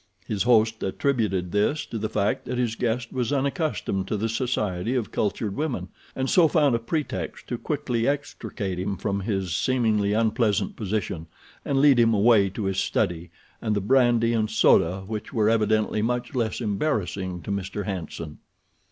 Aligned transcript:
His 0.25 0.41
host 0.41 0.81
attributed 0.81 1.51
this 1.51 1.85
to 1.85 1.99
the 1.99 2.09
fact 2.09 2.45
that 2.45 2.57
his 2.57 2.73
guest 2.73 3.13
was 3.13 3.31
unaccustomed 3.31 4.07
to 4.07 4.17
the 4.17 4.29
society 4.29 4.95
of 4.95 5.11
cultured 5.11 5.55
women, 5.55 5.89
and 6.15 6.27
so 6.27 6.47
found 6.47 6.73
a 6.73 6.79
pretext 6.79 7.45
to 7.49 7.57
quickly 7.59 8.07
extricate 8.07 8.79
him 8.79 8.97
from 8.97 9.19
his 9.19 9.55
seemingly 9.55 10.13
unpleasant 10.13 10.75
position 10.75 11.27
and 11.63 11.79
lead 11.81 11.99
him 11.99 12.15
away 12.15 12.49
to 12.49 12.63
his 12.63 12.79
study 12.79 13.29
and 13.61 13.75
the 13.75 13.79
brandy 13.79 14.33
and 14.33 14.49
soda 14.49 15.01
which 15.05 15.33
were 15.33 15.51
evidently 15.51 16.01
much 16.01 16.33
less 16.33 16.61
embarrassing 16.61 17.43
to 17.43 17.51
Mr. 17.51 17.85
Hanson. 17.85 18.39